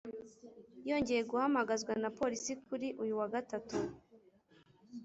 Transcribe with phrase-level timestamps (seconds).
[0.89, 3.75] yongeye guhamagazwa na Polisi kuri uyu wa Gatatu